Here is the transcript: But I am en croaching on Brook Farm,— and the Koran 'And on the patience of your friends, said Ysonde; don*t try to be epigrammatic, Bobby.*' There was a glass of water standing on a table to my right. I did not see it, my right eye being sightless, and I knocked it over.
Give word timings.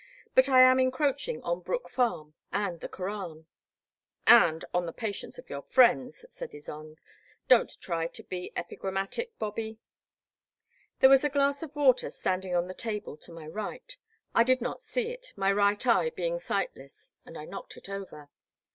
But 0.33 0.49
I 0.49 0.61
am 0.61 0.79
en 0.79 0.89
croaching 0.89 1.43
on 1.43 1.59
Brook 1.59 1.87
Farm,— 1.87 2.33
and 2.67 2.79
the 2.79 2.89
Koran 2.89 3.45
'And 4.25 4.65
on 4.73 4.87
the 4.87 4.91
patience 4.93 5.37
of 5.37 5.47
your 5.51 5.61
friends, 5.61 6.25
said 6.31 6.53
Ysonde; 6.55 6.97
don*t 7.47 7.75
try 7.79 8.07
to 8.07 8.23
be 8.23 8.51
epigrammatic, 8.55 9.37
Bobby.*' 9.37 9.77
There 11.01 11.09
was 11.11 11.23
a 11.23 11.29
glass 11.29 11.61
of 11.61 11.75
water 11.75 12.09
standing 12.09 12.55
on 12.55 12.67
a 12.67 12.73
table 12.73 13.15
to 13.17 13.31
my 13.31 13.45
right. 13.45 13.95
I 14.33 14.43
did 14.43 14.59
not 14.59 14.81
see 14.81 15.11
it, 15.11 15.33
my 15.35 15.51
right 15.51 15.85
eye 15.85 16.09
being 16.09 16.39
sightless, 16.39 17.11
and 17.23 17.37
I 17.37 17.45
knocked 17.45 17.77
it 17.77 17.87
over. 17.87 18.31